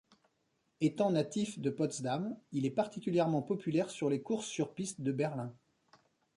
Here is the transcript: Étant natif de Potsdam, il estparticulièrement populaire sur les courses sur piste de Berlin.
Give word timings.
Étant 0.79 1.11
natif 1.11 1.59
de 1.59 1.69
Potsdam, 1.69 2.35
il 2.53 2.65
estparticulièrement 2.65 3.43
populaire 3.43 3.91
sur 3.91 4.09
les 4.09 4.19
courses 4.19 4.47
sur 4.47 4.73
piste 4.73 5.01
de 5.01 5.11
Berlin. 5.11 5.53